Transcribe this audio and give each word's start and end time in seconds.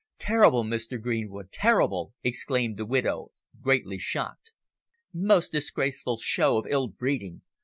Terrible, 0.17 0.63
Mr. 0.63 0.99
Greenwood, 0.99 1.51
terrible," 1.51 2.15
exclaimed 2.23 2.77
the 2.77 2.87
widow, 2.87 3.29
greatly 3.61 3.99
shocked. 3.99 4.49
"Most 5.13 5.51
disgraceful 5.51 6.17
show 6.17 6.57
of 6.57 6.65
ill 6.67 6.87
breeding! 6.87 7.43